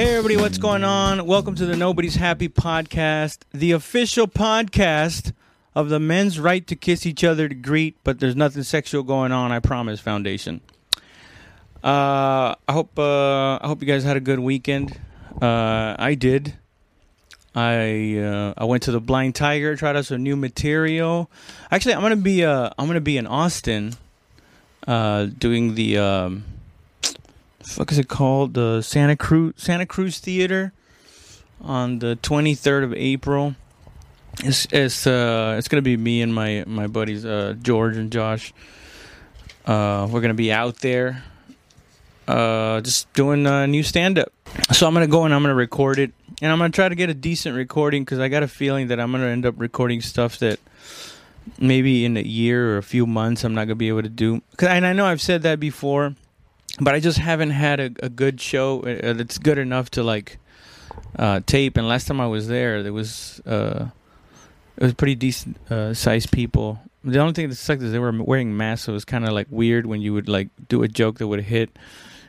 [0.00, 1.26] Hey, everybody, what's going on?
[1.26, 5.34] Welcome to the Nobody's Happy podcast, the official podcast
[5.74, 9.30] of the men's right to kiss each other to greet, but there's nothing sexual going
[9.30, 10.62] on, I promise, Foundation.
[11.84, 14.98] Uh, I hope uh, I hope you guys had a good weekend.
[15.42, 16.54] Uh, I did.
[17.54, 21.30] I uh, I went to the Blind Tiger, tried out some new material.
[21.70, 23.92] Actually, I'm gonna be uh, I'm gonna be in Austin,
[24.88, 26.44] uh, doing the um,
[27.62, 28.54] fuck is it called?
[28.54, 30.72] The Santa Cruz Santa Cruz Theater
[31.60, 33.54] on the 23rd of April.
[34.42, 38.52] It's it's uh it's gonna be me and my my buddies uh George and Josh.
[39.66, 41.22] Uh, we're gonna be out there,
[42.26, 44.32] uh, just doing a new stand up.
[44.72, 47.10] So I'm gonna go and I'm gonna record it, and I'm gonna try to get
[47.10, 50.38] a decent recording because I got a feeling that I'm gonna end up recording stuff
[50.38, 50.58] that
[51.58, 54.42] maybe in a year or a few months I'm not gonna be able to do.
[54.56, 56.14] Cause, and I know I've said that before,
[56.78, 60.38] but I just haven't had a, a good show uh, that's good enough to like
[61.18, 61.76] uh, tape.
[61.76, 63.86] And last time I was there, there was uh,
[64.76, 66.80] it was pretty decent uh, sized people.
[67.02, 69.32] The only thing that sucked is they were wearing masks, so it was kind of
[69.32, 71.70] like weird when you would like do a joke that would hit.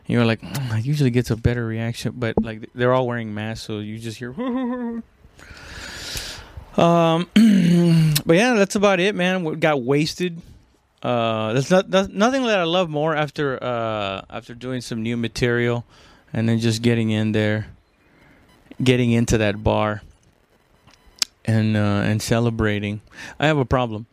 [0.07, 3.65] You were like, "Mm, usually gets a better reaction, but like they're all wearing masks,
[3.65, 4.31] so you just hear.
[6.77, 7.29] um,
[8.25, 9.43] but yeah, that's about it, man.
[9.43, 10.41] We got wasted.
[11.01, 15.17] Uh, there's not, there's nothing that I love more after uh after doing some new
[15.17, 15.83] material,
[16.31, 17.67] and then just getting in there,
[18.83, 20.03] getting into that bar,
[21.45, 23.01] and uh, and celebrating.
[23.39, 24.05] I have a problem.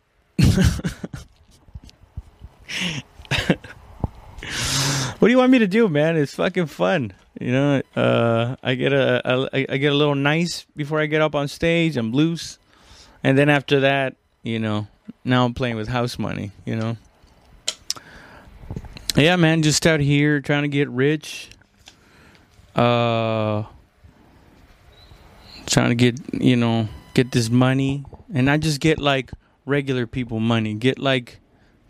[5.19, 6.17] what do you want me to do, man?
[6.17, 7.13] It's fucking fun.
[7.39, 11.05] You know, uh, I get a, a I I get a little nice before I
[11.05, 11.97] get up on stage.
[11.97, 12.57] I'm loose,
[13.23, 14.87] and then after that, you know,
[15.23, 16.51] now I'm playing with house money.
[16.65, 16.97] You know.
[19.15, 21.49] Yeah, man, just out here trying to get rich.
[22.75, 23.63] Uh,
[25.65, 29.31] trying to get you know get this money, and not just get like
[29.65, 30.73] regular people money.
[30.73, 31.39] Get like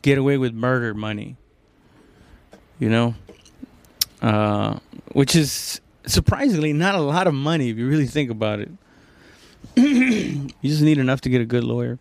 [0.01, 1.35] get away with murder money.
[2.79, 3.15] You know,
[4.21, 4.79] uh,
[5.11, 8.69] which is surprisingly not a lot of money if you really think about it.
[9.75, 11.99] you just need enough to get a good lawyer.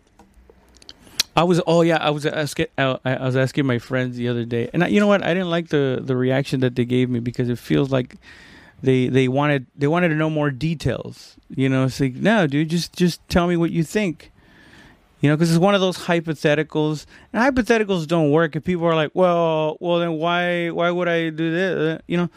[1.39, 4.69] I was oh yeah I was asking I was asking my friends the other day
[4.73, 5.23] and I, you know what?
[5.23, 8.17] I didn't like the the reaction that they gave me because it feels like
[8.83, 11.85] they they wanted they wanted to know more details you know?
[11.85, 14.33] It's like no dude just just tell me what you think.
[15.21, 18.95] You know because it's one of those hypotheticals and hypotheticals don't work if people are
[18.95, 22.29] like well well then why why would I do this you know?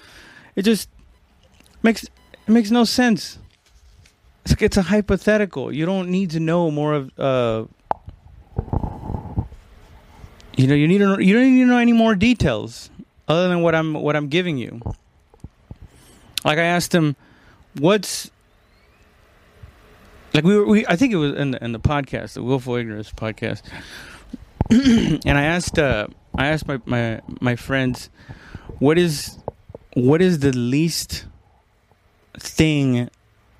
[0.55, 0.89] It just
[1.83, 2.13] makes it
[2.47, 3.41] makes no sense.
[4.45, 5.73] It's like it's a hypothetical.
[5.73, 7.65] You don't need to know more of uh
[10.57, 12.91] you know, you need to you don't need to know any more details
[13.29, 14.81] other than what I'm what I'm giving you.
[16.45, 17.17] Like I asked him,
[17.79, 18.31] what's
[20.35, 22.75] like we were we I think it was in the in the podcast, the Willful
[22.77, 23.63] Ignorance podcast,
[24.71, 28.11] and I asked uh I asked my my my friends,
[28.79, 29.39] what is
[29.95, 31.27] what is the least
[32.39, 33.09] thing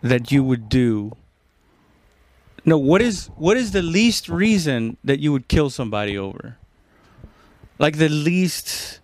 [0.03, 1.13] that you would do?
[2.67, 6.59] No what is what is the least reason that you would kill somebody over
[7.83, 9.01] like the least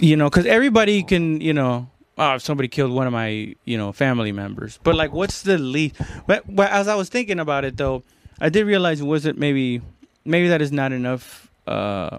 [0.00, 1.88] you know because everybody can you know
[2.18, 5.56] oh if somebody killed one of my you know family members but like what's the
[5.56, 5.94] least
[6.26, 8.02] but, but as i was thinking about it though
[8.40, 9.80] i did realize was it maybe
[10.24, 12.18] maybe that is not enough uh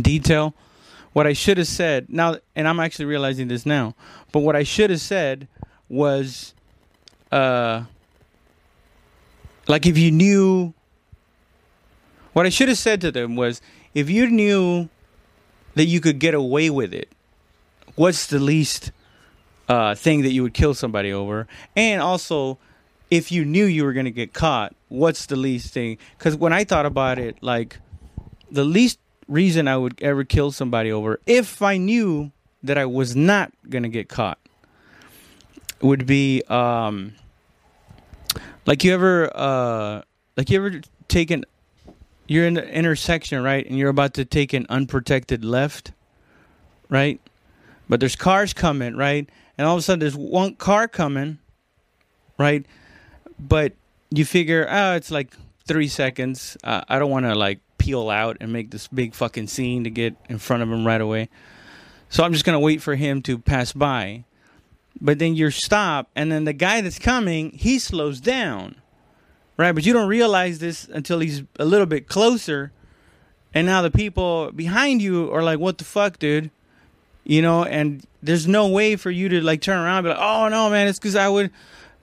[0.00, 0.54] detail.
[1.14, 3.96] What i should have said now and i'm actually realizing this now
[4.30, 5.48] but what i should have said
[5.88, 6.54] was
[7.32, 7.82] uh
[9.66, 10.74] like if you knew
[12.38, 13.60] what I should have said to them was
[13.94, 14.88] if you knew
[15.74, 17.08] that you could get away with it,
[17.96, 18.92] what's the least
[19.68, 21.48] uh, thing that you would kill somebody over?
[21.74, 22.58] And also,
[23.10, 25.98] if you knew you were going to get caught, what's the least thing?
[26.16, 27.80] Because when I thought about it, like
[28.48, 32.30] the least reason I would ever kill somebody over, if I knew
[32.62, 34.38] that I was not going to get caught,
[35.80, 37.14] would be um,
[38.64, 40.02] like you ever uh,
[40.36, 41.44] like you ever taken
[42.28, 43.66] you're in the intersection, right?
[43.66, 45.92] And you're about to take an unprotected left,
[46.90, 47.20] right?
[47.88, 49.28] But there's cars coming, right?
[49.56, 51.38] And all of a sudden there's one car coming,
[52.38, 52.64] right?
[53.38, 53.72] But
[54.10, 55.34] you figure, oh, it's like
[55.66, 56.56] three seconds.
[56.62, 59.90] Uh, I don't want to like peel out and make this big fucking scene to
[59.90, 61.30] get in front of him right away.
[62.10, 64.24] So I'm just going to wait for him to pass by.
[65.00, 68.76] But then you're stopped, and then the guy that's coming, he slows down
[69.58, 69.72] right?
[69.72, 72.72] But you don't realize this until he's a little bit closer,
[73.52, 76.50] and now the people behind you are like, "What the fuck, dude?"
[77.24, 80.18] You know, and there's no way for you to like turn around and be like,
[80.20, 81.50] oh no, man, it's because I would,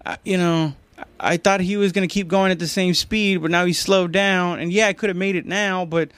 [0.06, 0.74] I, you know,
[1.20, 4.12] I thought he was gonna keep going at the same speed, but now he's slowed
[4.12, 4.60] down.
[4.60, 6.12] And yeah, I could have made it now, but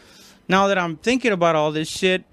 [0.48, 2.24] now that I'm thinking about all this shit,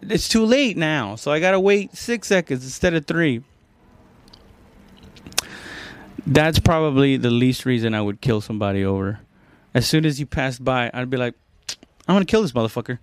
[0.00, 1.16] it's too late now.
[1.16, 3.42] So I gotta wait six seconds instead of three.
[6.26, 9.20] That's probably the least reason I would kill somebody over.
[9.74, 11.34] As soon as you passed by, I'd be like,
[12.06, 12.98] I'm gonna kill this motherfucker.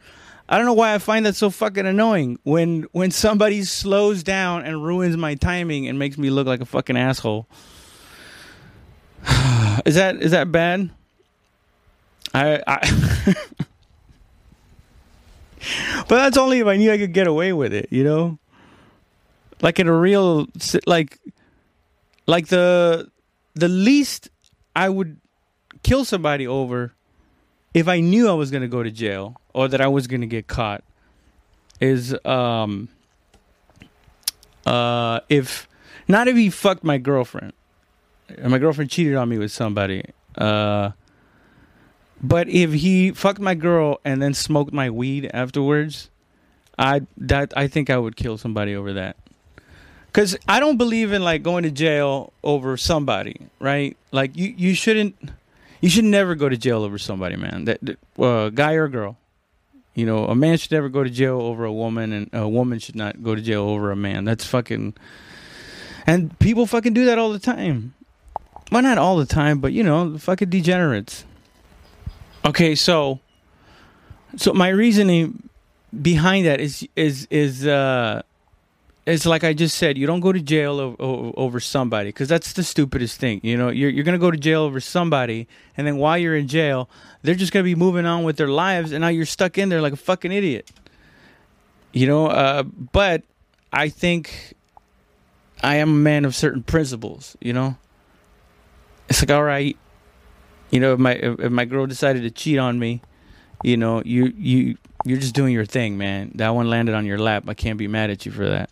[0.47, 4.65] I don't know why I find that so fucking annoying when when somebody slows down
[4.65, 7.47] and ruins my timing and makes me look like a fucking asshole.
[9.85, 10.89] is that is that bad?
[12.33, 13.35] I, I
[16.07, 18.39] But that's only if I knew I could get away with it, you know?
[19.61, 20.47] Like in a real
[20.87, 21.19] like
[22.29, 23.09] like the
[23.55, 24.29] the least
[24.75, 25.19] I would
[25.81, 26.93] kill somebody over
[27.73, 30.21] if I knew I was going to go to jail or that I was going
[30.21, 30.83] to get caught
[31.81, 32.89] is um
[34.65, 35.67] uh if
[36.07, 37.53] not if he fucked my girlfriend.
[38.37, 40.05] And my girlfriend cheated on me with somebody
[40.37, 40.91] uh
[42.21, 46.11] but if he fucked my girl and then smoked my weed afterwards
[46.77, 49.15] i that i think i would kill somebody over that
[50.11, 54.73] because i don't believe in like going to jail over somebody right like you you
[54.73, 55.15] shouldn't
[55.81, 57.65] you should never go to jail over somebody, man.
[57.65, 59.17] That, that uh, guy or girl.
[59.95, 62.79] You know, a man should never go to jail over a woman, and a woman
[62.79, 64.23] should not go to jail over a man.
[64.23, 64.93] That's fucking.
[66.05, 67.93] And people fucking do that all the time.
[68.71, 71.25] Well, not all the time, but you know, fucking degenerates.
[72.45, 73.19] Okay, so,
[74.37, 75.49] so my reasoning
[76.01, 78.21] behind that is is is uh
[79.09, 82.53] it's like I just said, you don't go to jail over, over somebody because that's
[82.53, 83.39] the stupidest thing.
[83.43, 86.47] You know, you're you're gonna go to jail over somebody, and then while you're in
[86.47, 86.89] jail,
[87.23, 89.81] they're just gonna be moving on with their lives, and now you're stuck in there
[89.81, 90.69] like a fucking idiot.
[91.91, 93.23] You know, uh, but
[93.73, 94.53] I think
[95.63, 97.35] I am a man of certain principles.
[97.41, 97.77] You know,
[99.09, 99.75] it's like all right,
[100.69, 103.01] you know, if my if my girl decided to cheat on me,
[103.63, 106.31] you know, you you you're just doing your thing, man.
[106.35, 107.45] That one landed on your lap.
[107.47, 108.69] I can't be mad at you for that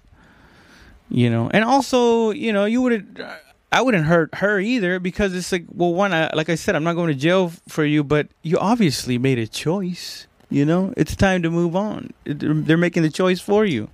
[1.09, 1.49] you know?
[1.53, 3.25] And also you know you would
[3.71, 6.85] i wouldn't hurt her either because it's like well one I, like i said i'm
[6.85, 10.93] not going to jail for you but you obviously made a choice you know?
[10.97, 12.11] It's time to move on.
[12.25, 13.89] They're making the choice for you.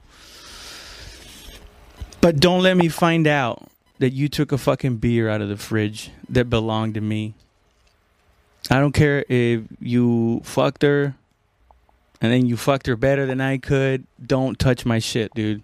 [2.22, 3.70] But don't let me find out
[4.00, 7.34] that you took a fucking beer out of the fridge that belonged to me.
[8.72, 11.16] I don't care if you fucked her
[12.22, 14.06] and then you fucked her better than i could.
[14.26, 15.64] Don't touch my shit dude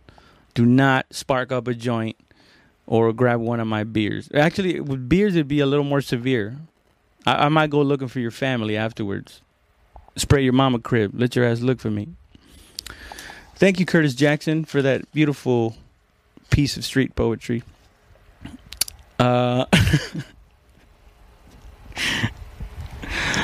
[0.59, 2.17] do not spark up a joint
[2.85, 4.27] or grab one of my beers.
[4.33, 6.57] Actually, with beers, it'd be a little more severe.
[7.25, 9.41] I, I might go looking for your family afterwards.
[10.17, 11.11] Spray your mama crib.
[11.13, 12.09] Let your ass look for me.
[13.55, 15.77] Thank you, Curtis Jackson, for that beautiful
[16.49, 17.63] piece of street poetry.
[19.17, 19.63] Uh,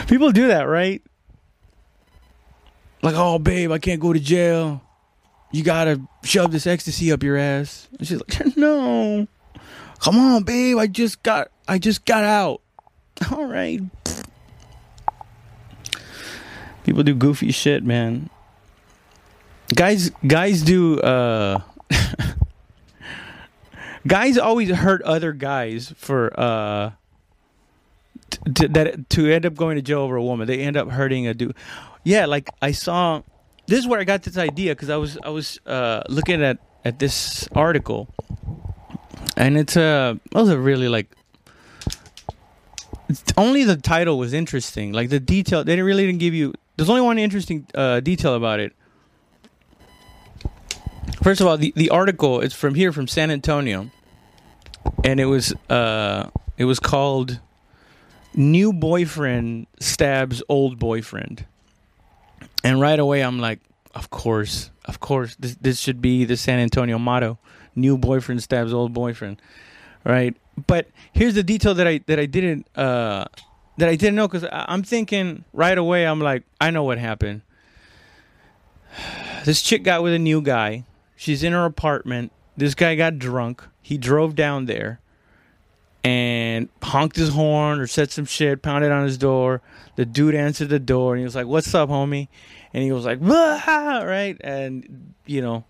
[0.07, 1.01] people do that, right?
[3.01, 4.81] Like, oh, babe, I can't go to jail
[5.55, 7.87] you gotta shove this ecstasy up your ass.
[7.97, 9.25] And she's like, no,
[9.99, 10.77] come on, babe.
[10.77, 12.61] I just got, I just got out.
[13.31, 13.81] All right.
[16.83, 18.29] People do goofy shit, man.
[19.73, 20.99] Guys, guys do.
[20.99, 21.59] uh
[24.07, 26.91] Guys always hurt other guys for uh
[28.45, 30.47] that to end up going to jail over a woman.
[30.47, 31.55] They end up hurting a dude.
[32.03, 33.23] Yeah, like I saw
[33.67, 36.59] this is where I got this idea because I was I was uh, looking at
[36.83, 38.07] at this article,
[39.35, 41.15] and it's a it was a really like
[43.37, 44.93] only the title was interesting.
[44.93, 46.53] Like the detail, they didn't really didn't give you.
[46.77, 48.73] There's only one interesting uh, detail about it.
[51.23, 53.89] First of all, the, the article is from here from San Antonio,
[55.03, 57.39] and it was uh it was called
[58.35, 61.45] "New Boyfriend Stabs Old Boyfriend."
[62.65, 63.59] And right away, I'm like,
[63.93, 67.37] of course, of course, this this should be the San Antonio motto:
[67.75, 69.39] "New boyfriend stabs old boyfriend."
[70.03, 70.35] Right.
[70.67, 73.25] But here's the detail that I that I didn't uh,
[73.77, 76.07] that I didn't know because I'm thinking right away.
[76.07, 77.41] I'm like, I know what happened.
[79.45, 80.85] This chick got with a new guy.
[81.15, 82.31] She's in her apartment.
[82.57, 83.61] This guy got drunk.
[83.79, 84.99] He drove down there
[86.05, 89.61] and honked his horn or said some shit, pounded on his door.
[89.95, 92.27] The dude answered the door and he was like, "What's up, homie?"
[92.75, 95.63] and he was like, right, and you know,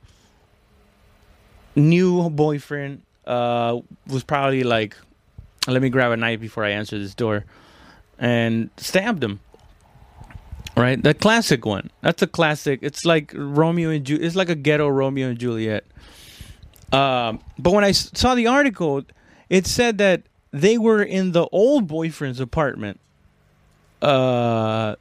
[1.76, 4.98] new boyfriend uh, was probably like,
[5.68, 7.46] let me grab a knife before I answer this door,
[8.18, 9.40] and stabbed him.
[10.76, 11.92] Right, the classic one.
[12.02, 12.80] That's a classic.
[12.82, 15.86] It's like Romeo and Ju- It's like a ghetto Romeo and Juliet.
[16.92, 19.04] Um, but I saw the article,
[19.50, 23.00] it said that they were in the old boyfriend's apartment.
[24.02, 24.96] Uh,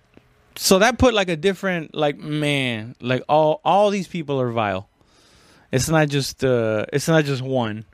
[0.56, 4.88] so that put like a different like man, like all all these people are vile.
[5.72, 7.84] It's not just uh, it's not just one.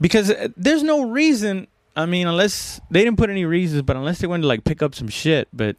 [0.00, 1.66] Because uh, there's no reason.
[1.96, 4.82] I mean, unless they didn't put any reasons, but unless they wanted to like pick
[4.82, 5.76] up some shit, but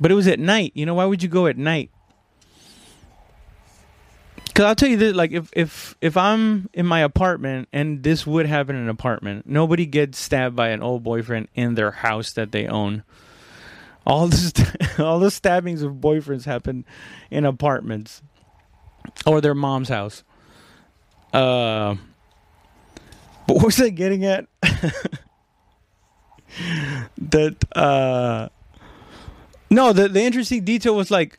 [0.00, 0.72] but it was at night.
[0.74, 1.90] You know, why would you go at night?
[4.58, 8.26] Cause I'll tell you this, like if if if I'm in my apartment and this
[8.26, 12.32] would happen in an apartment, nobody gets stabbed by an old boyfriend in their house
[12.32, 13.04] that they own.
[14.04, 16.84] All the st- all the stabbings of boyfriends happen
[17.30, 18.20] in apartments
[19.24, 20.24] or their mom's house.
[21.32, 21.94] Uh,
[23.46, 24.48] but what was I getting at?
[27.16, 28.48] that uh,
[29.70, 31.38] no, the the interesting detail was like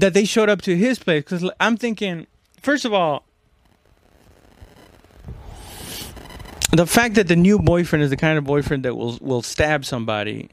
[0.00, 2.26] that they showed up to his place because I'm thinking,
[2.60, 3.24] first of all,
[6.72, 9.84] the fact that the new boyfriend is the kind of boyfriend that will will stab
[9.84, 10.50] somebody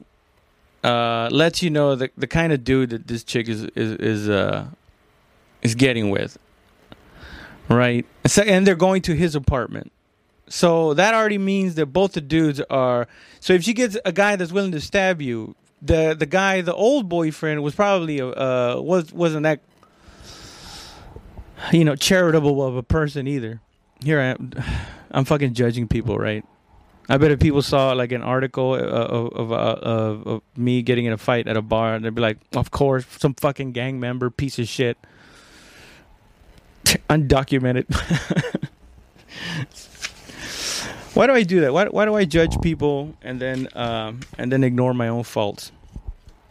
[0.82, 4.28] uh, lets you know the the kind of dude that this chick is is is
[4.28, 4.66] uh
[5.62, 6.38] is getting with,
[7.68, 8.06] right?
[8.26, 9.92] So, and they're going to his apartment.
[10.48, 13.08] So that already means that both the dudes are.
[13.40, 16.74] So if she gets a guy that's willing to stab you, the the guy, the
[16.74, 19.60] old boyfriend, was probably uh was wasn't that
[21.72, 23.60] you know charitable of a person either.
[24.02, 24.52] Here I am,
[25.10, 26.44] I'm fucking judging people, right?
[27.08, 31.04] I bet if people saw like an article uh, of uh, of of me getting
[31.04, 34.28] in a fight at a bar, they'd be like, "Of course, some fucking gang member,
[34.28, 34.98] piece of shit,
[37.08, 37.86] undocumented."
[41.16, 41.72] why do I do that?
[41.72, 45.72] Why why do I judge people and then um, and then ignore my own faults?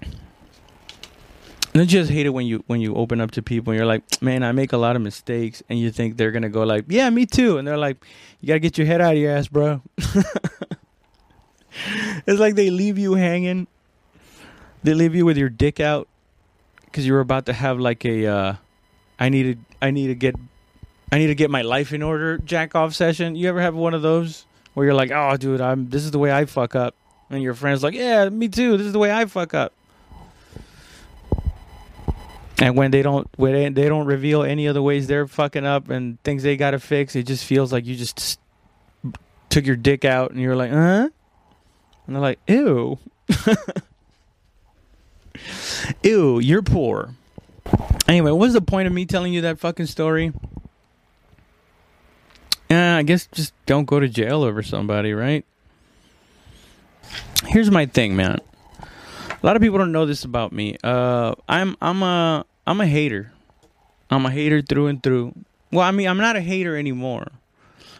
[0.01, 3.85] And I just hate it when you when you open up to people and you're
[3.85, 6.85] like, man, I make a lot of mistakes, and you think they're gonna go like,
[6.87, 8.03] yeah, me too, and they're like,
[8.41, 9.83] you gotta get your head out of your ass, bro.
[12.25, 13.67] it's like they leave you hanging.
[14.83, 16.07] They leave you with your dick out
[16.85, 18.55] because you're about to have like a, uh,
[19.19, 20.33] I need to I need to get,
[21.11, 23.35] I need to get my life in order jack off session.
[23.35, 26.19] You ever have one of those where you're like, oh, dude, I'm this is the
[26.19, 26.93] way I fuck up,
[27.31, 28.77] and your friend's like, yeah, me too.
[28.77, 29.73] This is the way I fuck up.
[32.59, 35.89] And when they don't, when they, don't reveal any of the ways they're fucking up
[35.89, 38.39] and things they gotta fix, it just feels like you just
[39.49, 41.09] took your dick out and you're like, huh?
[42.07, 42.97] And they're like, ew,
[46.03, 47.09] ew, you're poor.
[48.07, 50.31] Anyway, what was the point of me telling you that fucking story?
[52.69, 55.45] Yeah, I guess just don't go to jail over somebody, right?
[57.45, 58.39] Here's my thing, man.
[58.81, 60.77] A lot of people don't know this about me.
[60.83, 63.31] Uh, I'm I'm a I'm a hater.
[64.09, 65.33] I'm a hater through and through.
[65.71, 67.27] Well, I mean, I'm not a hater anymore,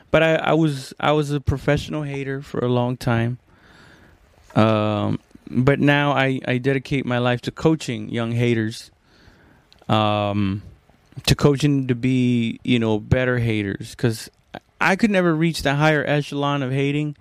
[0.09, 3.37] but I, I was I was a professional hater for a long time.
[4.55, 8.89] Um, but now I I dedicate my life to coaching young haters.
[9.87, 10.63] Um,
[11.27, 14.29] to coaching to be you know better haters because
[14.79, 17.15] I could never reach the higher echelon of hating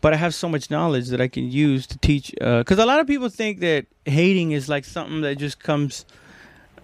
[0.00, 2.32] but I have so much knowledge that I can use to teach.
[2.40, 6.04] Uh, because a lot of people think that hating is like something that just comes.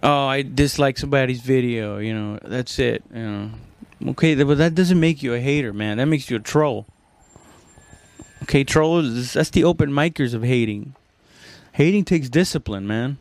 [0.02, 1.99] Oh, I dislike somebody's video.
[1.99, 3.04] You know, that's it.
[3.14, 3.50] You know,
[4.09, 5.99] okay, but that doesn't make you a hater, man.
[5.99, 6.87] That makes you a troll.
[8.42, 9.35] Okay, trolls.
[9.35, 10.97] That's the open micers of hating.
[11.75, 13.18] Hating takes discipline, man.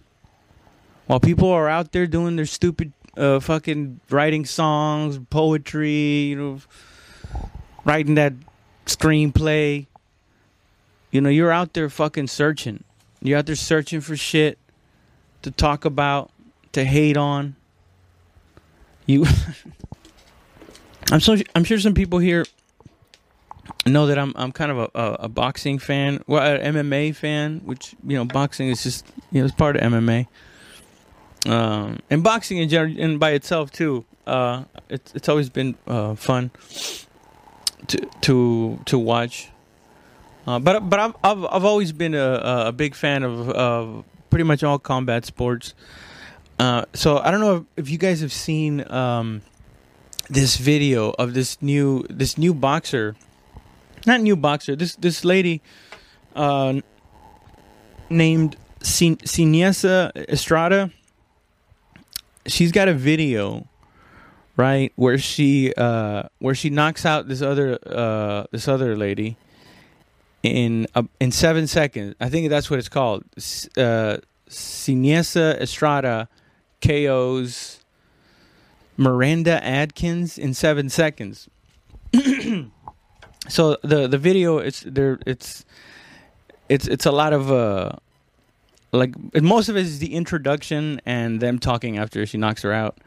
[1.06, 6.60] While people are out there doing their stupid, uh, fucking writing songs, poetry, you know,
[7.84, 8.34] writing that
[8.86, 9.88] screenplay.
[11.12, 12.84] You know, you're out there fucking searching.
[13.22, 14.58] You're out there searching for shit
[15.42, 16.32] to talk about,
[16.72, 17.56] to hate on.
[19.06, 19.26] You
[21.12, 22.46] I'm so I'm sure some people here
[23.86, 27.62] know that I'm I'm kind of a, a, a boxing fan, well, an MMA fan,
[27.66, 30.28] which you know, boxing is just you know, it's part of MMA.
[31.46, 36.16] Um, and boxing in general, and by itself too, uh, it's it's always been uh,
[36.16, 36.52] fun
[37.88, 39.50] to to to watch.
[40.46, 44.44] Uh, but but I've, I've I've always been a a big fan of of pretty
[44.44, 45.74] much all combat sports.
[46.60, 49.42] Uh, so I don't know if, if you guys have seen um,
[50.30, 53.16] this video of this new this new boxer,
[54.06, 54.76] not new boxer.
[54.76, 55.62] This this lady
[56.36, 56.82] uh,
[58.12, 60.92] named Sin- Seniesa Estrada.
[62.48, 63.68] She's got a video
[64.58, 69.38] right where she uh where she knocks out this other uh this other lady
[70.44, 73.24] in uh, in 7 seconds i think that's what it's called
[73.78, 74.18] uh
[74.50, 76.28] Seniesa Estrada
[76.82, 77.80] KOs
[78.98, 81.50] Miranda Adkins in seven seconds.
[83.48, 85.66] so the the video it's there it's
[86.70, 87.92] it's it's a lot of uh
[88.92, 92.98] like most of it is the introduction and them talking after she knocks her out.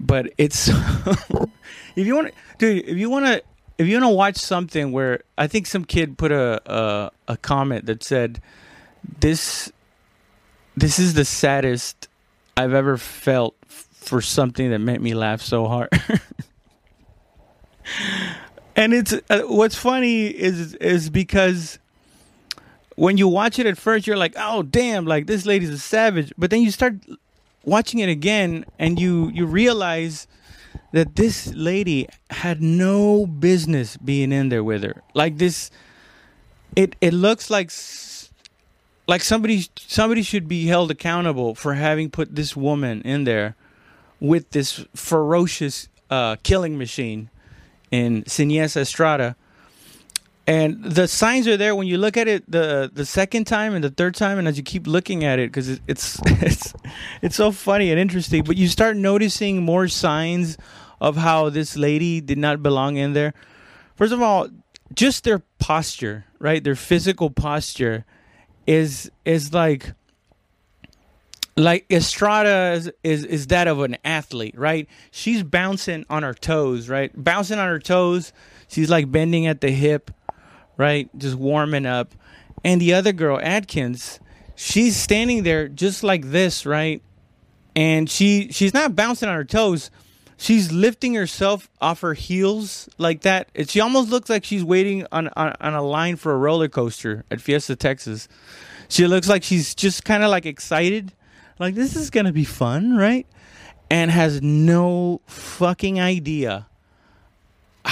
[0.00, 0.68] But it's
[1.96, 3.42] if you want to, dude, if you want to
[3.78, 7.36] if you want to watch something where I think some kid put a, a a
[7.36, 8.40] comment that said
[9.20, 9.72] this
[10.76, 12.08] this is the saddest
[12.56, 15.90] I've ever felt for something that made me laugh so hard.
[18.76, 21.78] and it's uh, what's funny is is because
[22.98, 26.32] when you watch it at first you're like, "Oh, damn, like this lady's a savage."
[26.36, 26.94] But then you start
[27.64, 30.26] watching it again and you you realize
[30.92, 35.02] that this lady had no business being in there with her.
[35.14, 35.70] Like this
[36.74, 37.70] it it looks like
[39.06, 43.54] like somebody somebody should be held accountable for having put this woman in there
[44.20, 47.30] with this ferocious uh, killing machine
[47.92, 49.36] in Sines Estrada.
[50.48, 53.84] And the signs are there when you look at it the the second time and
[53.84, 56.72] the third time, and as you keep looking at it, because it, it's it's
[57.20, 58.44] it's so funny and interesting.
[58.44, 60.56] But you start noticing more signs
[61.02, 63.34] of how this lady did not belong in there.
[63.94, 64.48] First of all,
[64.94, 66.64] just their posture, right?
[66.64, 68.06] Their physical posture
[68.66, 69.92] is is like
[71.58, 74.88] like Estrada is, is, is that of an athlete, right?
[75.10, 77.10] She's bouncing on her toes, right?
[77.14, 78.32] Bouncing on her toes.
[78.68, 80.10] She's like bending at the hip,
[80.78, 81.10] right?
[81.18, 82.14] Just warming up.
[82.64, 84.20] And the other girl, Adkins,
[84.54, 87.02] she's standing there just like this, right?
[87.76, 89.90] And she she's not bouncing on her toes.
[90.40, 93.48] She's lifting herself off her heels like that.
[93.54, 96.68] It, she almost looks like she's waiting on, on, on a line for a roller
[96.68, 98.28] coaster at Fiesta, Texas.
[98.88, 101.12] She looks like she's just kind of like excited,
[101.58, 103.26] like this is gonna be fun, right?
[103.90, 106.68] And has no fucking idea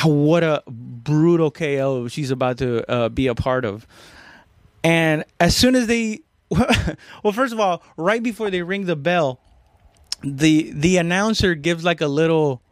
[0.04, 3.86] what a brutal KO she's about to uh, be a part of.
[4.84, 9.40] And as soon as they, well, first of all, right before they ring the bell,
[10.22, 12.62] the the announcer gives like a little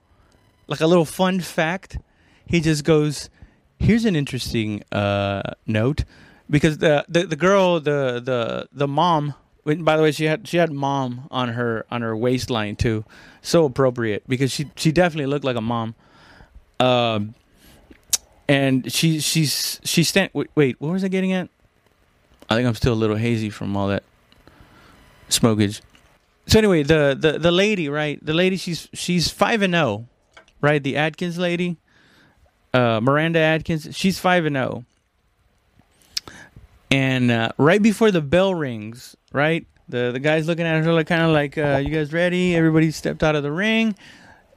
[0.66, 1.98] like a little fun fact.
[2.46, 3.30] He just goes,
[3.78, 6.04] "Here's an interesting uh, note."
[6.48, 9.34] Because the, the the girl, the the the mom,
[9.64, 13.04] by the way, she had she had mom on her on her waistline too,
[13.40, 15.94] so appropriate because she she definitely looked like a mom.
[16.84, 17.34] Um,
[18.48, 21.48] and she she's she stand wait, wait what was I getting at?
[22.50, 24.02] I think I'm still a little hazy from all that
[25.30, 25.80] smokage
[26.46, 28.24] so anyway, the, the the lady, right?
[28.24, 30.82] The lady, she's she's five and zero, oh, right?
[30.82, 31.76] The Adkins lady,
[32.72, 34.84] uh, Miranda Adkins, she's five and zero.
[36.28, 36.32] Oh.
[36.90, 39.66] And uh, right before the bell rings, right?
[39.88, 42.90] The the guys looking at her like kind of like, uh, "You guys ready?" Everybody
[42.90, 43.96] stepped out of the ring,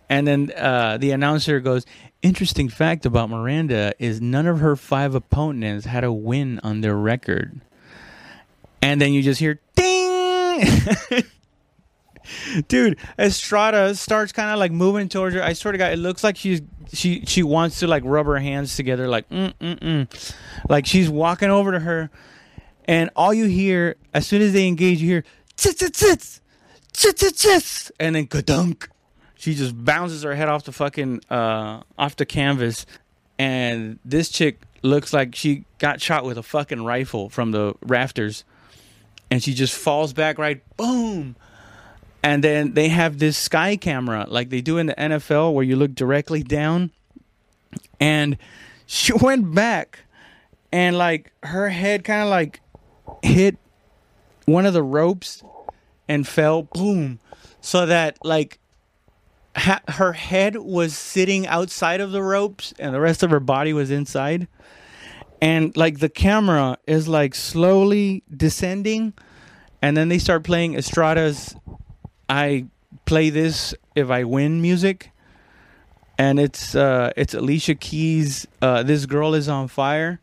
[0.09, 1.85] and then uh, the announcer goes,
[2.21, 6.95] "Interesting fact about Miranda is none of her five opponents had a win on their
[6.95, 7.61] record."
[8.81, 10.63] And then you just hear ding.
[12.67, 16.23] dude estrada starts kind of like moving towards her i swear to god it looks
[16.23, 20.31] like she's she she wants to like rub her hands together like mm mm mm
[20.69, 22.09] like she's walking over to her
[22.85, 25.23] and all you hear as soon as they engage you hear
[25.55, 26.41] tits tits tits
[26.91, 28.87] tits tits and then kadunk
[29.37, 32.85] she just bounces her head off the fucking uh off the canvas.
[33.39, 38.43] And this chick looks like she got shot with a fucking rifle from the rafters.
[39.29, 41.35] And she just falls back right boom.
[42.23, 45.75] And then they have this sky camera like they do in the NFL where you
[45.75, 46.91] look directly down.
[47.99, 48.37] And
[48.85, 49.99] she went back
[50.71, 52.61] and like her head kind of like
[53.21, 53.57] hit
[54.45, 55.43] one of the ropes
[56.07, 57.19] and fell boom.
[57.61, 58.59] So that like
[59.57, 63.73] ha- her head was sitting outside of the ropes and the rest of her body
[63.73, 64.47] was inside
[65.41, 69.13] and like the camera is like slowly descending
[69.81, 71.55] and then they start playing Estrada's
[72.29, 72.65] I
[73.05, 75.11] play this if I win music,
[76.17, 78.45] and it's uh, it's Alicia Keys.
[78.61, 80.19] Uh, this girl is on fire,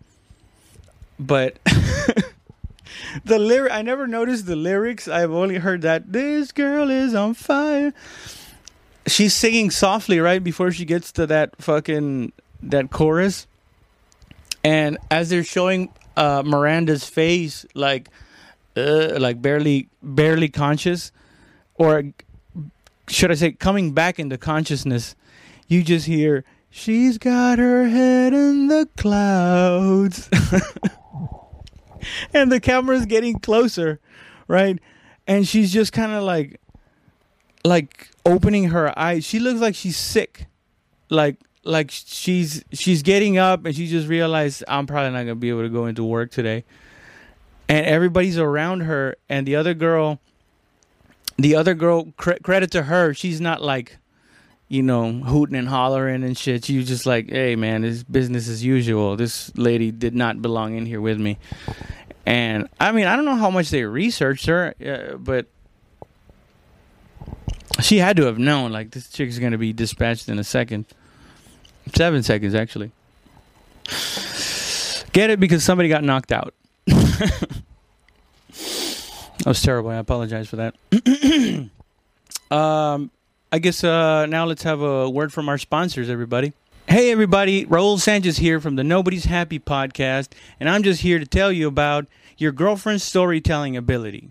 [1.19, 1.59] but
[3.25, 5.09] the lyric I never noticed the lyrics.
[5.09, 7.93] I've only heard that this girl is on fire.
[9.07, 13.47] She's singing softly right before she gets to that fucking that chorus,
[14.63, 18.09] and as they're showing uh, Miranda's face, like
[18.77, 21.13] uh, like barely barely conscious
[21.75, 22.05] or
[23.09, 25.15] should I say, coming back into consciousness,
[25.69, 26.45] you just hear,
[26.77, 30.29] She's got her head in the clouds.
[32.35, 34.01] and the camera's getting closer,
[34.49, 34.81] right?
[35.25, 36.61] And she's just kind of like,
[37.65, 39.25] like opening her eyes.
[39.25, 40.47] She looks like she's sick.
[41.11, 45.49] Like like she's she's getting up and she just realized I'm probably not gonna be
[45.49, 46.65] able to go into work today.
[47.67, 50.21] And everybody's around her, and the other girl,
[51.39, 53.97] the other girl, cre- credit to her, she's not like,
[54.69, 56.67] you know, hooting and hollering and shit.
[56.67, 59.17] She was just like, hey man, this business as usual.
[59.17, 61.39] This lady did not belong in here with me.
[62.27, 65.47] And I mean, I don't know how much they researched her, uh, but
[67.81, 70.87] she had to have known like this chick is gonna be dispatched in a second.
[71.95, 72.93] Seven seconds, actually.
[75.13, 76.55] Get it because somebody got knocked out.
[76.87, 77.63] that
[79.47, 79.91] was terrible.
[79.91, 80.75] I apologize for that.
[82.57, 83.11] um,
[83.53, 86.53] I guess uh, now let's have a word from our sponsors, everybody.
[86.89, 87.65] Hey, everybody.
[87.67, 91.69] Raul Sanchez here from the Nobody's Happy podcast, and I'm just here to tell you
[91.69, 94.31] about your girlfriend's storytelling ability.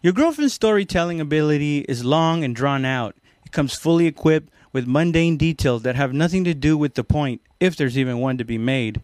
[0.00, 3.16] Your girlfriend's storytelling ability is long and drawn out.
[3.44, 7.40] It comes fully equipped with mundane details that have nothing to do with the point,
[7.58, 9.02] if there's even one to be made.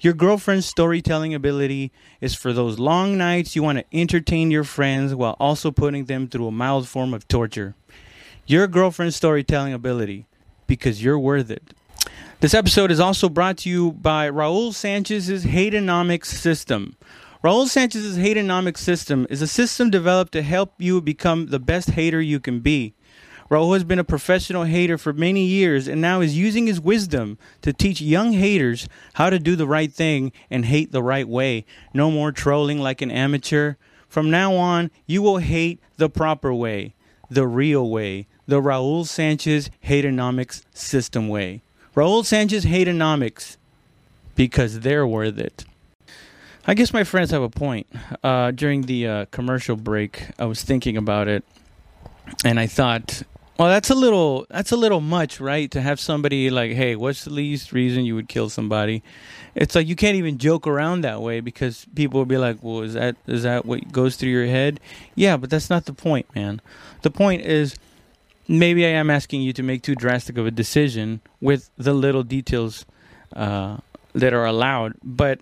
[0.00, 5.16] Your girlfriend's storytelling ability is for those long nights you want to entertain your friends
[5.16, 7.74] while also putting them through a mild form of torture.
[8.46, 10.26] Your girlfriend's storytelling ability,
[10.68, 11.74] because you're worth it.
[12.38, 16.94] This episode is also brought to you by Raul Sanchez's Hateonomics System.
[17.44, 22.20] Raul Sanchez's Hateonomics System is a system developed to help you become the best hater
[22.20, 22.94] you can be.
[23.50, 27.36] Raul has been a professional hater for many years and now is using his wisdom
[27.60, 31.66] to teach young haters how to do the right thing and hate the right way.
[31.92, 33.74] No more trolling like an amateur.
[34.08, 36.94] From now on, you will hate the proper way,
[37.28, 41.60] the real way, the Raul Sanchez Hateonomics System way.
[41.94, 43.58] Raul Sanchez Hateonomics,
[44.34, 45.66] because they're worth it.
[46.66, 47.86] I guess my friends have a point.
[48.24, 51.44] Uh, during the uh, commercial break, I was thinking about it,
[52.44, 53.22] and I thought,
[53.56, 55.70] well, that's a little that's a little much, right?
[55.70, 59.04] To have somebody like, hey, what's the least reason you would kill somebody?
[59.54, 62.82] It's like you can't even joke around that way because people will be like, well,
[62.82, 64.80] is that is that what goes through your head?
[65.14, 66.60] Yeah, but that's not the point, man.
[67.02, 67.76] The point is
[68.48, 72.24] maybe I am asking you to make too drastic of a decision with the little
[72.24, 72.84] details
[73.34, 73.78] uh,
[74.14, 74.94] that are allowed.
[75.02, 75.40] But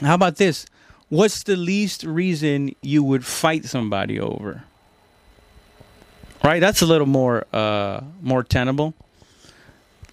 [0.00, 0.66] how about this?
[1.08, 4.64] What's the least reason you would fight somebody over?
[6.44, 8.94] Right, that's a little more uh, more tenable.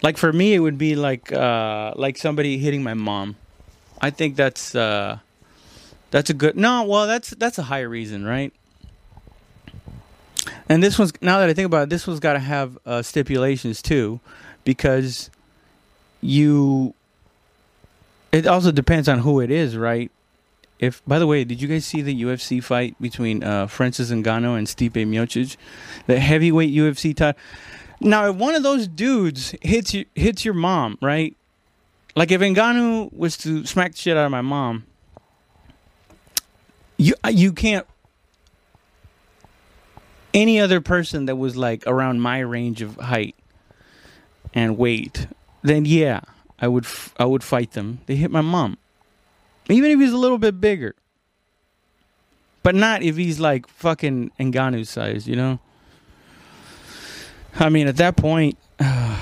[0.02, 3.36] Like for me, it would be like uh, like somebody hitting my mom.
[4.00, 5.18] I think that's uh,
[6.10, 6.56] that's a good.
[6.56, 8.52] No, well, that's that's a high reason, right?
[10.68, 13.02] And this one's now that I think about it, this one's got to have uh,
[13.02, 14.20] stipulations too,
[14.64, 15.30] because
[16.20, 16.94] you.
[18.32, 20.10] It also depends on who it is, right?
[20.78, 24.58] If by the way, did you guys see the UFC fight between uh, Francis Ngannou
[24.58, 25.56] and Stipe Miocic,
[26.06, 27.40] the heavyweight UFC title?
[28.00, 31.34] Now, if one of those dudes hits you, hits your mom, right?
[32.14, 34.84] Like if Ngannou was to smack the shit out of my mom,
[36.98, 37.86] you you can't
[40.34, 43.34] any other person that was like around my range of height
[44.52, 45.26] and weight,
[45.62, 46.20] then yeah,
[46.60, 48.00] I would f- I would fight them.
[48.06, 48.78] They hit my mom,
[49.68, 50.94] even if he's a little bit bigger,
[52.62, 55.58] but not if he's like fucking Ngannou size, you know.
[57.58, 59.16] I mean, at that point, uh,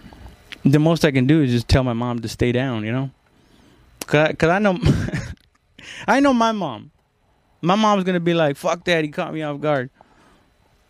[0.64, 3.10] the most I can do is just tell my mom to stay down, you know,
[4.06, 4.78] cause I, cause I know,
[6.08, 6.90] I know my mom.
[7.60, 9.90] My mom's gonna be like, "Fuck that, he caught me off guard."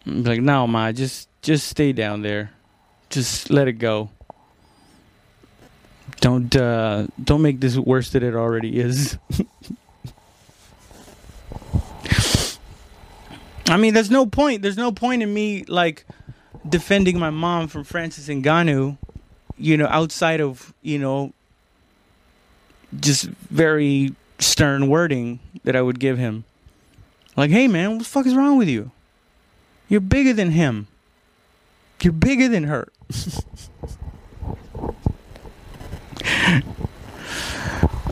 [0.05, 2.51] I'm like, no, ma, just just stay down there.
[3.11, 4.11] Just let it go.
[6.21, 9.17] Don't uh don't make this worse than it already is.
[13.69, 14.63] I mean, there's no point.
[14.63, 16.05] There's no point in me like
[16.69, 18.97] defending my mom from Francis Ngannou,
[19.59, 21.33] you know, outside of, you know,
[22.99, 26.45] just very stern wording that I would give him.
[27.37, 28.91] Like, hey man, what the fuck is wrong with you?
[29.89, 30.87] You're bigger than him.
[32.03, 32.89] You're bigger than her.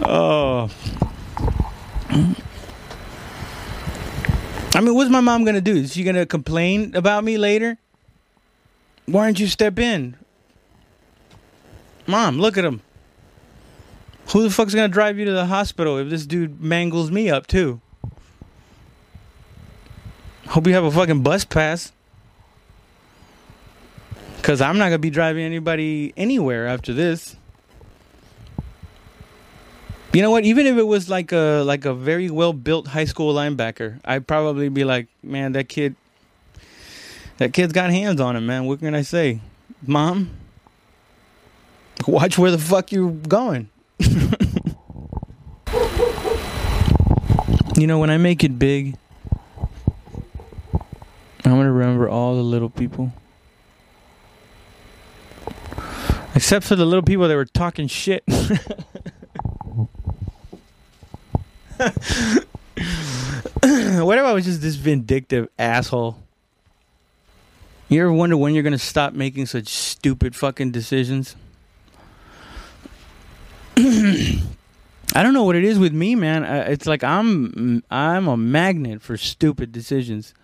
[0.03, 0.71] oh.
[4.75, 5.77] I mean, what's my mom gonna do?
[5.77, 7.79] Is she gonna complain about me later?
[9.07, 10.17] Why don't you step in?
[12.07, 12.83] Mom, look at him.
[14.33, 17.47] Who the fuck's gonna drive you to the hospital if this dude mangles me up
[17.47, 17.81] too?
[20.49, 21.93] Hope you have a fucking bus pass.
[24.43, 27.37] Cause I'm not gonna be driving anybody anywhere after this.
[30.17, 30.45] You know what?
[30.45, 34.27] Even if it was like a like a very well built high school linebacker, I'd
[34.27, 35.95] probably be like, man, that kid
[37.37, 38.65] that kid's got hands on him, man.
[38.65, 39.41] What can I say,
[39.87, 40.31] mom?
[42.09, 43.69] Watch where the fuck you're going.
[47.77, 48.97] you know, when I make it big,
[51.45, 53.13] I'm gonna remember all the little people.
[56.35, 58.25] Except for the little people that were talking shit.
[64.03, 66.19] what if I was just this vindictive asshole?
[67.89, 71.37] You ever wonder when you're gonna stop making such stupid fucking decisions?
[73.77, 76.45] I don't know what it is with me, man.
[76.45, 80.35] It's like I'm I'm a magnet for stupid decisions.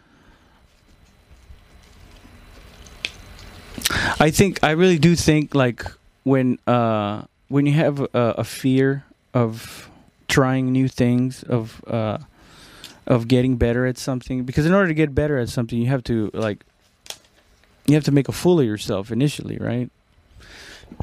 [4.21, 5.85] I think I really do think like
[6.25, 9.91] when uh when you have a, a fear of
[10.33, 12.17] trying new things of uh
[13.07, 16.03] of getting better at something because in order to get better at something you have
[16.03, 16.65] to like
[17.87, 19.91] you have to make a fool of yourself initially, right?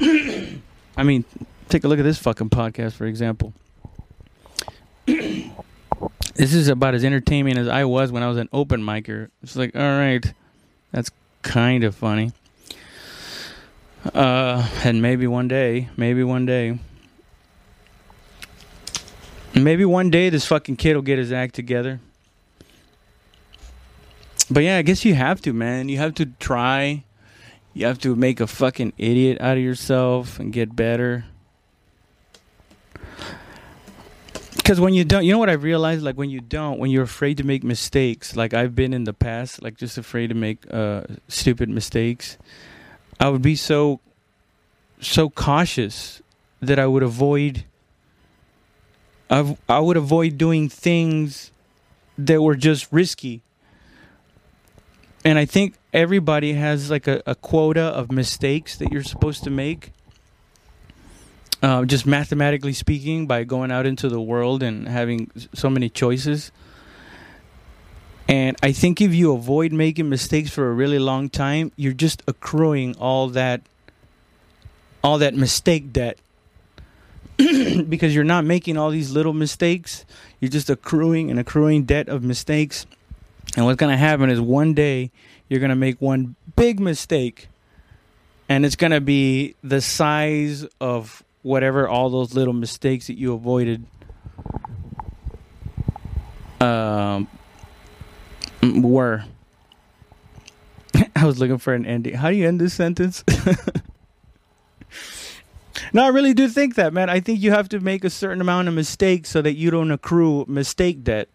[0.96, 1.24] I mean,
[1.68, 3.52] take a look at this fucking podcast for example.
[5.06, 5.52] this
[6.52, 9.28] is about as entertaining as I was when I was an open micer.
[9.44, 10.32] It's like, all right,
[10.90, 11.12] that's
[11.42, 12.32] kind of funny.
[14.12, 16.80] Uh, and maybe one day, maybe one day,
[19.64, 22.00] maybe one day this fucking kid will get his act together.
[24.50, 25.88] But yeah, I guess you have to, man.
[25.88, 27.04] You have to try.
[27.72, 31.24] You have to make a fucking idiot out of yourself and get better.
[34.56, 36.02] Because when you don't, you know what I realized?
[36.02, 39.12] Like when you don't, when you're afraid to make mistakes, like I've been in the
[39.12, 42.36] past, like just afraid to make uh, stupid mistakes
[43.20, 44.00] I would be so
[44.98, 46.22] so cautious
[46.60, 47.64] that I would avoid
[49.30, 51.52] I I would avoid doing things
[52.18, 53.42] that were just risky.
[55.24, 59.50] And I think everybody has like a, a quota of mistakes that you're supposed to
[59.50, 59.92] make.
[61.62, 66.50] Uh, just mathematically speaking, by going out into the world and having so many choices.
[68.26, 72.22] And I think if you avoid making mistakes for a really long time, you're just
[72.26, 73.60] accruing all that
[75.04, 76.18] all that mistake debt.
[77.88, 80.04] because you're not making all these little mistakes,
[80.40, 82.86] you're just accruing and accruing debt of mistakes.
[83.56, 85.10] And what's going to happen is one day
[85.48, 87.48] you're going to make one big mistake
[88.48, 93.32] and it's going to be the size of whatever all those little mistakes that you
[93.32, 93.86] avoided
[96.60, 97.26] um
[98.62, 99.24] were.
[101.16, 102.14] I was looking for an ending.
[102.14, 103.24] How do you end this sentence?
[105.92, 107.10] no, I really do think that, man.
[107.10, 109.90] I think you have to make a certain amount of mistakes so that you don't
[109.90, 111.28] accrue mistake debt.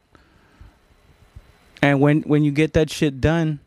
[1.82, 3.60] And when when you get that shit done,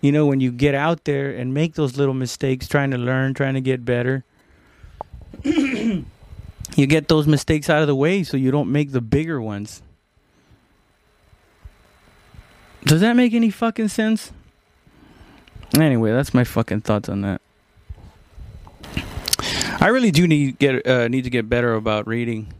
[0.00, 3.34] you know, when you get out there and make those little mistakes, trying to learn,
[3.34, 4.24] trying to get better,
[5.44, 6.04] you
[6.76, 9.82] get those mistakes out of the way so you don't make the bigger ones.
[12.84, 14.32] Does that make any fucking sense?
[15.74, 17.40] Anyway, that's my fucking thoughts on that.
[19.80, 22.52] I really do need get uh, need to get better about reading.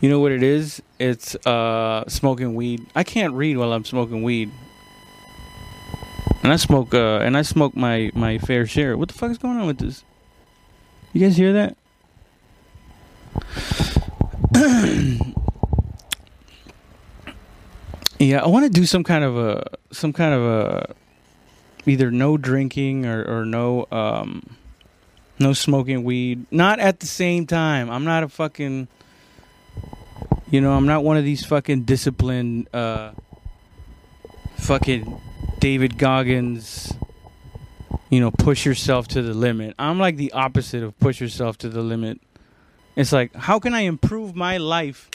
[0.00, 0.82] You know what it is?
[0.98, 2.86] It's uh, smoking weed.
[2.94, 4.50] I can't read while I'm smoking weed,
[6.42, 8.96] and I smoke uh, and I smoke my my fair share.
[8.96, 10.04] What the fuck is going on with this?
[11.12, 11.76] You guys hear that?
[18.20, 20.94] Yeah, I want to do some kind of a some kind of a
[21.84, 24.56] either no drinking or or no um
[25.38, 26.46] no smoking weed.
[26.50, 27.90] Not at the same time.
[27.90, 28.88] I'm not a fucking
[30.50, 33.12] you know, I'm not one of these fucking disciplined uh
[34.56, 35.20] fucking
[35.58, 36.92] David Goggins
[38.10, 39.74] you know, push yourself to the limit.
[39.78, 42.20] I'm like the opposite of push yourself to the limit.
[42.94, 45.10] It's like, how can I improve my life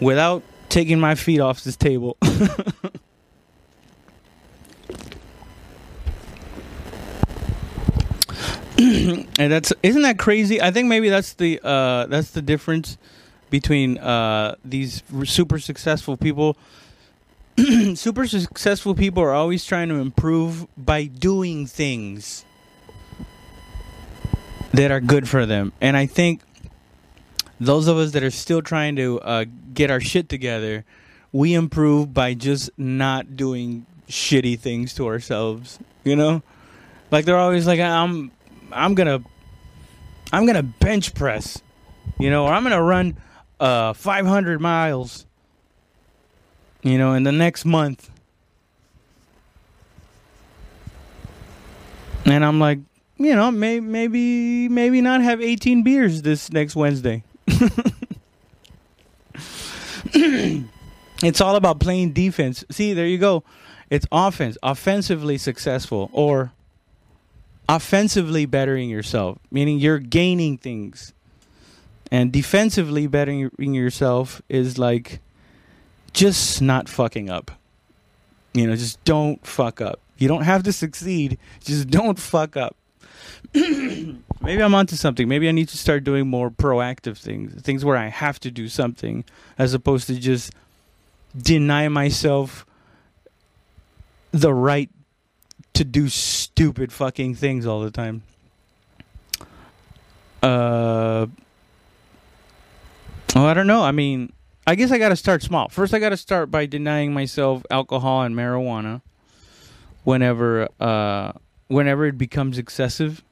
[0.00, 2.16] without taking my feet off this table.
[9.38, 10.62] and that's isn't that crazy?
[10.62, 12.96] I think maybe that's the uh, that's the difference
[13.50, 16.56] between uh, these super successful people.
[17.96, 22.44] super successful people are always trying to improve by doing things
[24.72, 26.42] that are good for them, and I think
[27.58, 30.84] those of us that are still trying to uh, get our shit together,
[31.32, 35.80] we improve by just not doing shitty things to ourselves.
[36.04, 36.42] You know,
[37.10, 38.30] like they're always like, I'm,
[38.72, 39.22] I'm gonna,
[40.32, 41.62] I'm gonna bench press,
[42.18, 43.16] you know, or I'm gonna run
[43.60, 45.26] uh 500 miles.
[46.82, 48.10] you know, in the next month.
[52.24, 52.78] And I'm like,
[53.16, 57.24] you know, may, maybe maybe not have 18 beers this next Wednesday.
[61.22, 62.64] it's all about playing defense.
[62.70, 63.44] See, there you go.
[63.90, 66.52] It's offense, offensively successful or
[67.68, 71.12] offensively bettering yourself, meaning you're gaining things.
[72.10, 75.20] And defensively bettering yourself is like
[76.12, 77.50] just not fucking up.
[78.54, 80.00] You know, just don't fuck up.
[80.16, 82.76] You don't have to succeed, just don't fuck up.
[83.54, 85.28] Maybe I'm onto something.
[85.28, 88.68] Maybe I need to start doing more proactive things, things where I have to do
[88.68, 89.24] something
[89.58, 90.52] as opposed to just
[91.36, 92.64] deny myself
[94.32, 94.90] the right
[95.78, 98.22] to do stupid fucking things all the time.
[100.42, 101.26] Uh,
[103.36, 103.82] oh, I don't know.
[103.82, 104.32] I mean,
[104.66, 105.68] I guess I got to start small.
[105.68, 109.02] First, I got to start by denying myself alcohol and marijuana
[110.02, 111.32] whenever uh,
[111.68, 113.22] whenever it becomes excessive.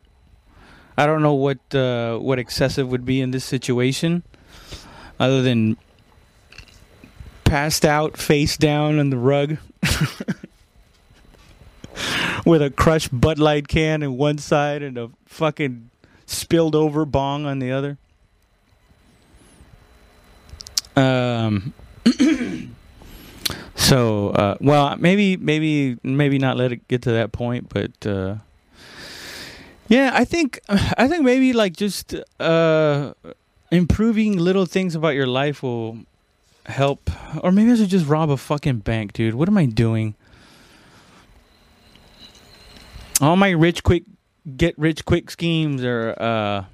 [0.97, 4.23] I don't know what uh, what excessive would be in this situation,
[5.19, 5.77] other than
[7.45, 9.59] passed out, face down on the rug,
[12.47, 15.91] with a crushed Bud Light can in one side and a fucking
[16.25, 17.99] spilled over bong on the other.
[20.95, 21.75] Um.
[23.75, 28.37] so, uh, well, maybe, maybe, maybe not let it get to that point, but uh,
[29.89, 33.13] yeah, I think, I think maybe like just uh,
[33.73, 35.99] improving little things about your life will
[36.67, 37.11] help,
[37.43, 39.35] or maybe I should just rob a fucking bank, dude.
[39.35, 40.15] What am I doing?
[43.21, 44.05] All my rich quick
[44.57, 46.65] get rich quick schemes are uh,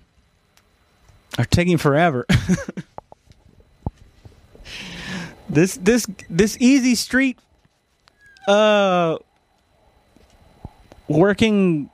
[1.39, 2.27] are taking forever.
[5.53, 7.39] this this this easy street
[8.49, 9.17] uh
[11.09, 11.91] working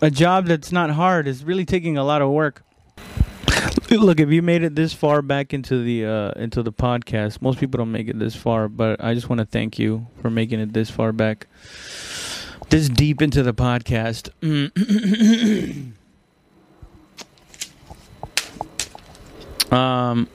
[0.00, 2.62] a job that's not hard is really taking a lot of work
[3.90, 7.60] look if you made it this far back into the uh into the podcast most
[7.60, 10.58] people don't make it this far but i just want to thank you for making
[10.58, 11.46] it this far back
[12.74, 14.30] this deep into the podcast
[19.72, 20.28] um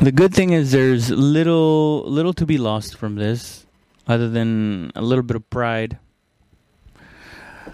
[0.00, 3.66] the good thing is there's little little to be lost from this
[4.06, 5.98] other than a little bit of pride.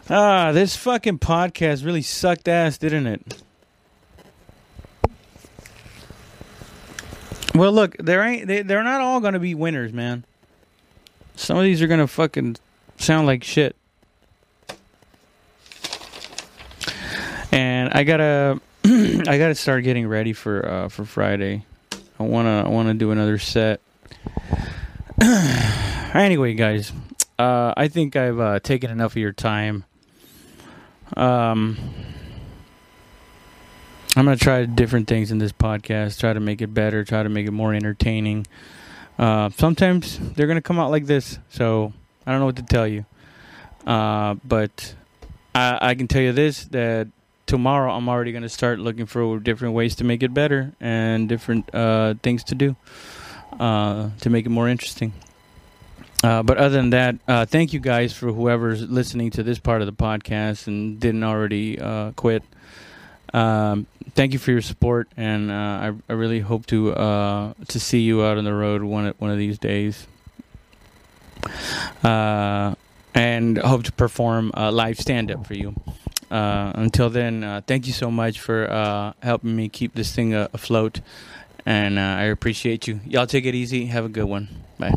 [0.09, 3.43] Ah, this fucking podcast really sucked ass, didn't it?
[7.55, 10.25] Well, look, there ain't they, they're not all going to be winners, man.
[11.37, 12.57] Some of these are going to fucking
[12.99, 13.77] sound like shit.
[17.53, 21.65] And I got to I got to start getting ready for uh for Friday.
[22.19, 23.81] I wanna I wanna do another set.
[26.15, 26.93] anyway, guys,
[27.39, 29.85] uh, I think I've uh, taken enough of your time.
[31.17, 31.77] Um,
[34.17, 36.21] I'm gonna try different things in this podcast.
[36.21, 37.05] Try to make it better.
[37.05, 38.47] Try to make it more entertaining.
[39.19, 41.93] Uh, sometimes they're gonna come out like this, so
[42.27, 43.05] I don't know what to tell you.
[43.87, 44.95] Uh, but
[45.55, 47.09] I, I can tell you this: that
[47.47, 51.29] tomorrow I'm already going to start looking for different ways to make it better and
[51.29, 52.77] different uh, things to do
[53.59, 55.13] uh, to make it more interesting.
[56.23, 59.83] Uh, but other than that, uh, thank you guys for whoever's listening to this part
[59.83, 62.43] of the podcast and didn't already uh, quit.
[63.35, 68.01] Um, thank you for your support, and uh, I, I, really hope to to see
[68.01, 70.07] you out on the road one one of these days.
[73.15, 75.75] And hope to perform a live stand up for you.
[76.31, 80.35] Uh, until then, uh, thank you so much for uh, helping me keep this thing
[80.35, 81.01] afloat.
[81.67, 83.01] And uh, I appreciate you.
[83.07, 83.87] Y'all take it easy.
[83.87, 84.49] Have a good one.
[84.79, 84.95] Bye.